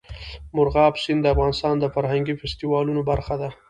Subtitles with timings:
[0.55, 3.49] مورغاب سیند د افغانستان د فرهنګي فستیوالونو برخه ده.